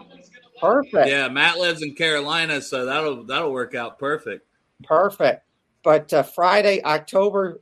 [0.60, 1.08] Perfect.
[1.08, 4.46] Yeah, Matt lives in Carolina, so that'll that'll work out perfect.
[4.84, 5.44] Perfect.
[5.84, 7.62] But uh, Friday, October,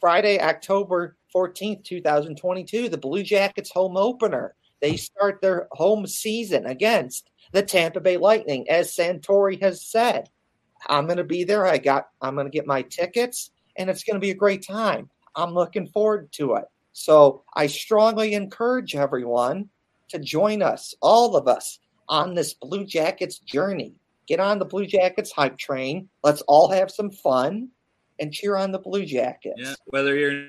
[0.00, 4.54] Friday, October 14th, 2022, the Blue Jackets home opener.
[4.80, 10.28] They start their home season against the Tampa Bay Lightning, as Santori has said.
[10.86, 11.66] I'm going to be there.
[11.66, 12.08] I got.
[12.22, 15.10] I'm going to get my tickets, and it's going to be a great time.
[15.36, 16.64] I'm looking forward to it.
[16.92, 19.68] So I strongly encourage everyone
[20.08, 23.94] to join us, all of us, on this Blue Jackets journey
[24.30, 26.08] get on the Blue Jackets hype train.
[26.22, 27.68] Let's all have some fun
[28.20, 29.56] and cheer on the Blue Jackets.
[29.58, 30.46] Yeah, whether you're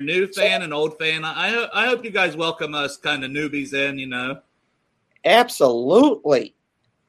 [0.00, 3.72] new fan, and old fan, I I hope you guys welcome us kind of newbies
[3.72, 3.98] in.
[3.98, 4.40] You know,
[5.24, 6.54] Absolutely.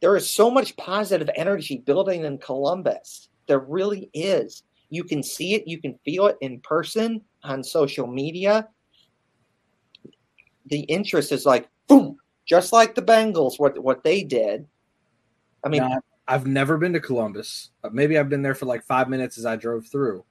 [0.02, 3.30] There is so much positive energy building in Columbus.
[3.48, 4.64] There really is.
[4.90, 8.68] You can see it, you can feel it in person on social media.
[10.68, 14.68] The interest is like boom, just like the Bengals, what what they did.
[15.64, 17.72] I mean, Now, I've never been to Columbus.
[17.84, 20.24] Uh, Maybe I've been there for like five minutes as I drove through.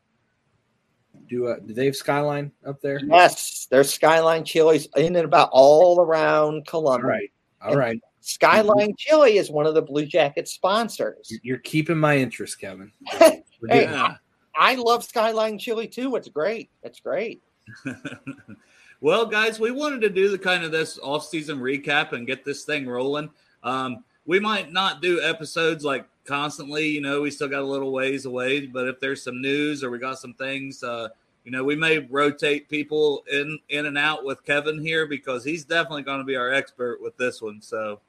[1.28, 3.00] Do uh, do they have Skyline up there?
[3.04, 7.04] yes, there's Skyline Chili's in and about all around All Columbus.
[7.06, 7.30] right.
[7.62, 8.00] All right.
[8.20, 11.28] Skyline Chili is one of the Blue Jacket sponsors.
[11.30, 12.92] You- You're keeping my interest, Kevin.
[13.66, 14.16] Hey, yeah.
[14.54, 16.16] I love Skyline Chili too.
[16.16, 16.68] It's great.
[16.82, 17.42] It's great.
[19.00, 22.64] well, guys, we wanted to do the kind of this off-season recap and get this
[22.64, 23.30] thing rolling.
[23.62, 26.88] Um, we might not do episodes like constantly.
[26.88, 28.66] You know, we still got a little ways away.
[28.66, 31.08] But if there's some news or we got some things, uh,
[31.44, 35.64] you know, we may rotate people in in and out with Kevin here because he's
[35.64, 37.60] definitely going to be our expert with this one.
[37.60, 38.00] So,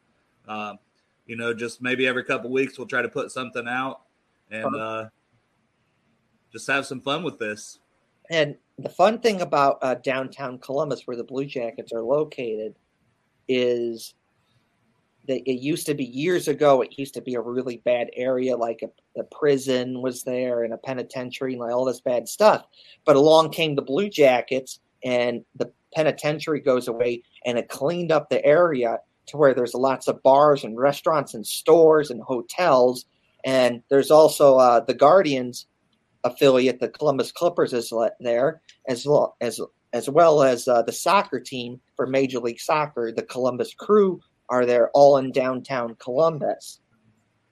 [0.48, 0.80] um,
[1.26, 4.02] you know, just maybe every couple weeks we'll try to put something out
[4.50, 5.06] and uh,
[6.52, 7.80] just have some fun with this.
[8.30, 12.76] And the fun thing about uh, downtown Columbus, where the Blue Jackets are located,
[13.48, 14.16] is
[15.28, 16.82] it used to be years ago.
[16.82, 20.74] It used to be a really bad area, like a, a prison was there and
[20.74, 22.66] a penitentiary and like all this bad stuff.
[23.06, 28.30] But along came the Blue Jackets, and the penitentiary goes away, and it cleaned up
[28.30, 33.06] the area to where there's lots of bars and restaurants and stores and hotels.
[33.44, 35.68] And there's also uh, the Guardians
[36.24, 39.60] affiliate, the Columbus Clippers, is there as well as
[39.94, 44.20] as well as uh, the soccer team for Major League Soccer, the Columbus Crew
[44.50, 46.80] are there all in downtown Columbus.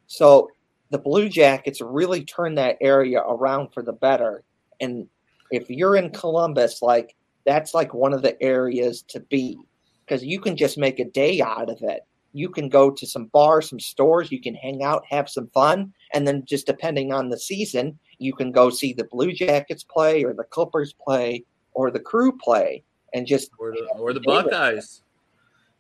[0.08, 0.50] So
[0.90, 4.44] the Blue Jackets really turned that area around for the better.
[4.80, 5.08] And
[5.52, 7.16] if you're in Columbus, like
[7.46, 9.58] that's like one of the areas to be
[10.06, 12.02] because you can just make a day out of it.
[12.34, 15.94] You can go to some bars, some stores, you can hang out, have some fun,
[16.14, 20.24] and then just depending on the season, you can go see the Blue Jackets play
[20.24, 22.84] or the Clippers play or the Crew play
[23.14, 25.04] and just or the, or the Buckeyes.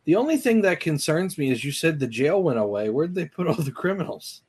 [0.06, 2.89] The only thing that concerns me is you said the jail went away.
[2.89, 4.41] Where'd they put all the criminals?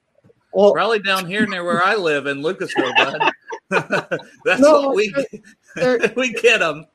[0.53, 3.33] Well, probably down here near where I live in Lucasville, bud.
[4.45, 5.13] That's no, what we
[6.17, 6.87] we get them.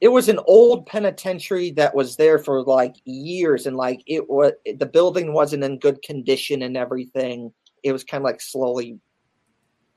[0.00, 4.52] it was an old penitentiary that was there for like years, and like it was
[4.78, 7.52] the building wasn't in good condition and everything.
[7.82, 8.98] It was kind of like slowly.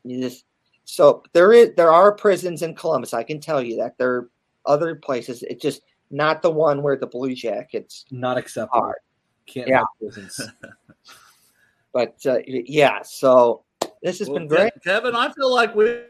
[0.08, 0.46] Just,
[0.86, 3.14] so there is there are prisons in Columbus.
[3.14, 4.30] I can tell you that there are
[4.66, 5.44] other places.
[5.44, 8.86] It just not the one where the Blue Jackets not acceptable.
[8.86, 8.98] Are.
[9.46, 9.84] Can't yeah.
[11.94, 13.64] but uh, yeah, so
[14.02, 15.16] this has well, been great, Kevin.
[15.16, 16.02] I feel like we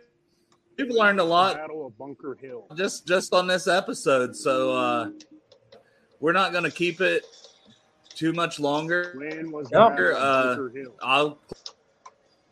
[0.77, 1.55] we've learned a lot.
[1.55, 2.67] Battle of Bunker Hill.
[2.75, 5.09] Just just on this episode, so uh,
[6.19, 7.23] we're not going to keep it
[8.09, 9.13] too much longer.
[9.15, 9.87] When was no.
[9.87, 10.57] uh,
[11.01, 11.39] I'll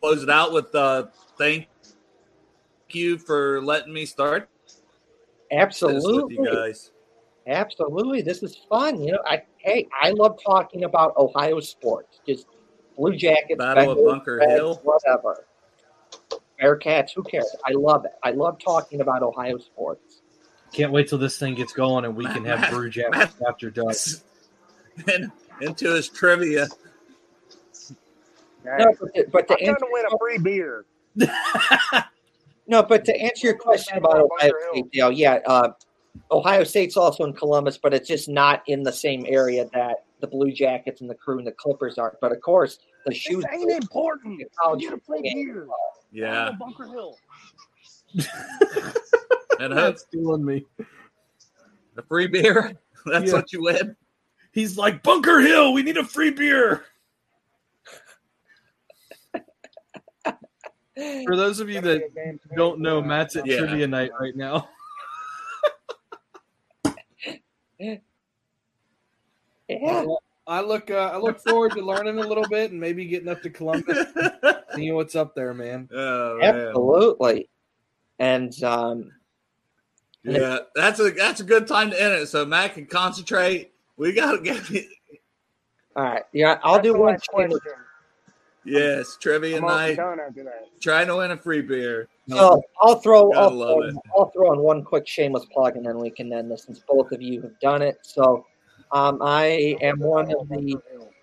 [0.00, 1.68] close it out with uh, thank
[2.90, 4.48] you for letting me start.
[5.50, 6.92] Absolutely, you guys.
[7.46, 9.00] Absolutely, this is fun.
[9.00, 12.20] You know, I hey, I love talking about Ohio sports.
[12.26, 12.46] Just
[12.96, 15.44] Blue Jackets, Battle Bengals, of Bunker Reds, Hill, whatever.
[16.60, 17.54] Bearcats, who cares?
[17.64, 18.12] I love it.
[18.22, 20.22] I love talking about Ohio sports.
[20.72, 23.70] Can't wait till this thing gets going and we can have Matt, Blue Jackets after
[23.70, 23.96] dark.
[25.12, 25.30] And
[25.60, 26.68] into his trivia.
[28.64, 30.84] No, but to, but to I'm answer, to win a free beer.
[32.66, 35.68] no, but to answer your question about Ohio State, Dale, yeah, uh,
[36.30, 40.26] Ohio State's also in Columbus, but it's just not in the same area that the
[40.26, 42.16] Blue Jackets and the Crew and the Clippers are.
[42.20, 44.42] But of course, the shoes ain't important.
[44.62, 45.66] College you play here.
[46.10, 46.52] Yeah.
[46.58, 47.18] Bunker Hill.
[49.60, 50.64] and that's stealing me.
[51.94, 52.76] The free beer.
[53.06, 53.34] That's yeah.
[53.34, 53.94] what you win.
[54.52, 55.72] He's like Bunker Hill.
[55.72, 56.84] We need a free beer.
[61.24, 62.02] For those of you that
[62.56, 63.58] don't know, Matt's at yeah.
[63.58, 64.68] trivia night right now.
[69.68, 70.04] Yeah.
[70.46, 73.42] I look uh, I look forward to learning a little bit and maybe getting up
[73.42, 74.06] to Columbus,
[74.76, 75.88] seeing what's up there, man.
[75.92, 77.48] Oh, Absolutely.
[78.20, 79.10] And um
[80.22, 82.28] yeah, that's a that's a good time to end it.
[82.28, 83.72] So Matt can concentrate.
[83.96, 84.70] We gotta get
[85.96, 86.22] All right.
[86.32, 87.58] Yeah, I'll do one question.
[88.64, 89.98] Yes, trivia night.
[90.80, 92.08] Trying to win a free beer.
[92.28, 96.10] So I'll throw I'll throw, I'll throw in one quick shameless plug and then we
[96.10, 97.98] can end this since both of you have done it.
[98.02, 98.44] So
[98.92, 100.76] um, I am one of the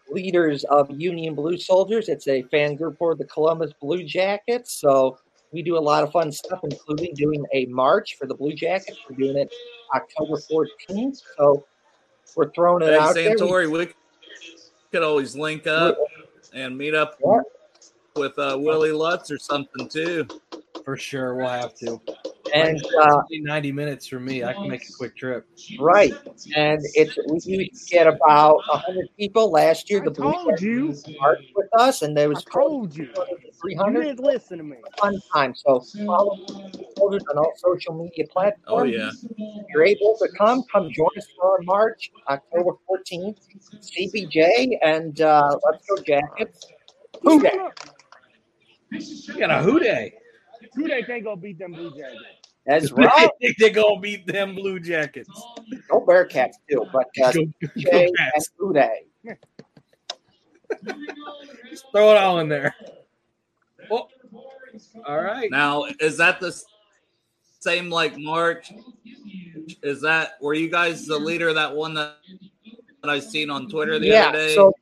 [0.09, 2.07] leaders of Union Blue Soldiers.
[2.07, 4.73] It's a fan group for the Columbus Blue Jackets.
[4.73, 5.17] So
[5.51, 8.97] we do a lot of fun stuff, including doing a march for the Blue Jackets.
[9.09, 9.53] We're doing it
[9.93, 11.21] October 14th.
[11.37, 11.65] So
[12.35, 13.69] we're throwing it hey, out Santori, there.
[13.69, 13.87] We
[14.91, 15.97] could always link up
[16.53, 17.19] and meet up
[18.15, 20.27] with uh, Willie Lutz or something too.
[20.83, 22.01] For sure, we'll have to.
[22.53, 24.43] And uh, 90 minutes for me.
[24.43, 25.47] I can make a quick trip.
[25.79, 26.13] Right.
[26.55, 27.17] And it's
[27.47, 29.49] we get about 100 people.
[29.49, 30.87] Last year, the I told you
[31.55, 33.09] with us, and there was I told you
[33.61, 33.97] 300.
[33.97, 34.77] You didn't listen to me.
[34.99, 35.55] Fun time.
[35.55, 38.65] So follow us on all social media platforms.
[38.67, 39.09] Oh, yeah.
[39.37, 43.37] If you're able to come, come join us for our March, October 14th,
[43.79, 46.67] CBJ, and uh, let's go Jackets.
[47.21, 50.13] Who We got a Who Dey.
[50.75, 52.21] Who they think gonna beat them Blue Jackets?
[52.65, 53.29] That's right.
[53.41, 55.29] think they're gonna beat them Blue Jackets.
[55.89, 57.45] Go Bearcats too, but uh, go,
[57.77, 59.37] Jay and Uday.
[61.69, 62.75] Just throw it all in there.
[63.91, 64.07] Oh,
[65.05, 65.51] all right.
[65.51, 66.57] Now, is that the
[67.59, 68.71] same like March?
[69.81, 72.17] Is that were you guys the leader of that one that,
[73.01, 74.55] that I seen on Twitter the yeah, other day?
[74.55, 74.73] So,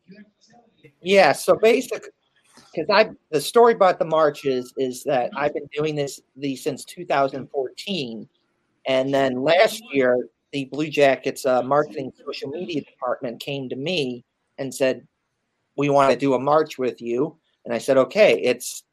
[1.02, 2.10] yeah, so basically
[2.74, 6.86] because I the story about the marches is that I've been doing this these since
[6.86, 8.28] 2014,
[8.88, 14.24] and then last year the Blue Jackets uh, marketing social media department came to me
[14.58, 15.08] and said,
[15.78, 18.84] "We want to do a march with you." And I said, "Okay, it's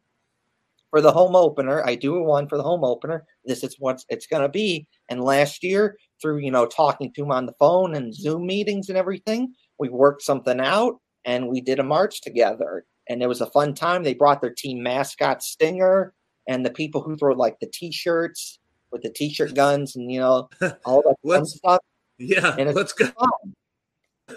[0.90, 1.84] for the home opener.
[1.86, 3.26] I do one for the home opener.
[3.44, 7.22] This is what it's going to be." And last year, through you know talking to
[7.22, 11.60] him on the phone and Zoom meetings and everything, we worked something out and we
[11.60, 12.84] did a march together.
[13.08, 14.02] And it was a fun time.
[14.02, 16.12] They brought their team mascot Stinger
[16.46, 18.58] and the people who throw like the t-shirts
[18.90, 20.48] with the t-shirt guns and you know
[20.84, 21.80] all that fun stuff.
[22.18, 23.06] Yeah, And it's let's go.
[23.06, 24.36] fun.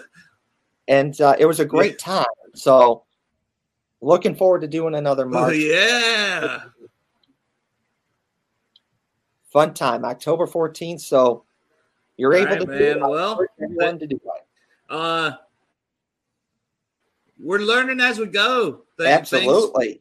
[0.88, 2.24] And uh, it was a great time.
[2.54, 3.04] So
[4.00, 6.64] looking forward to doing another Oh, yeah.
[9.52, 11.00] Fun time, October 14th.
[11.00, 11.44] So
[12.16, 12.78] you're All able right, to man.
[12.78, 13.00] do it.
[13.00, 13.36] Well,
[13.98, 14.46] to do it.
[14.88, 15.32] Uh,
[17.42, 18.82] we're learning as we go.
[18.96, 20.00] Th- Thanks Absolutely.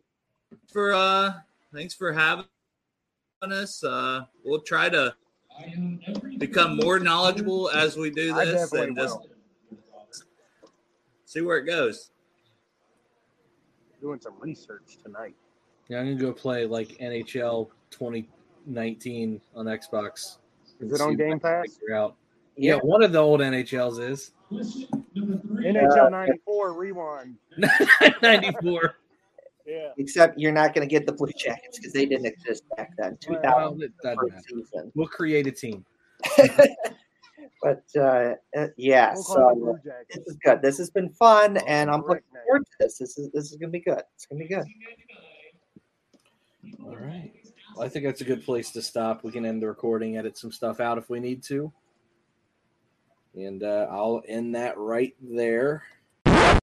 [0.71, 1.33] for uh,
[1.73, 2.45] thanks for having
[3.41, 3.83] us.
[3.83, 5.13] Uh, we'll try to
[6.37, 9.29] become more knowledgeable as we do this and just will.
[11.25, 12.11] see where it goes.
[13.99, 15.35] Doing some research tonight.
[15.89, 20.37] Yeah, I'm gonna go play like NHL 2019 on Xbox.
[20.79, 21.75] Is it on see Game Pass?
[21.75, 22.15] Figure out.
[22.55, 27.35] Yeah, one of the old NHLs is NHL '94 rewind.
[28.21, 28.95] 94.
[29.65, 29.89] Yeah.
[29.97, 33.17] Except you're not going to get the Blue Jackets because they didn't exist back then.
[33.21, 34.91] 2000 Well, it doesn't season.
[34.95, 35.85] We'll create a team.
[37.61, 39.79] But uh, uh, yeah, We'll so
[40.09, 40.61] this is good.
[40.63, 42.97] This has been fun, and I'm looking Correct forward to this.
[42.97, 44.01] This is this is going to be good.
[44.15, 44.65] It's going to be good.
[46.83, 47.31] All right.
[47.75, 49.23] Well, I think that's a good place to stop.
[49.23, 51.71] We can end the recording, edit some stuff out if we need to.
[53.33, 55.83] And uh, I'll end that right there.